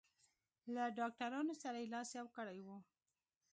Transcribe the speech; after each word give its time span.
له 0.73 0.83
ډاکټرانو 0.99 1.53
سره 1.63 1.77
یې 1.81 1.91
لاس 1.93 2.09
یو 2.19 2.27
کړی 2.37 2.59
و. 2.65 2.67